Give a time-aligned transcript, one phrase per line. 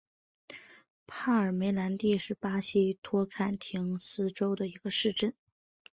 [1.05, 5.31] 帕尔梅兰蒂是巴西托坎廷斯州的一个市镇。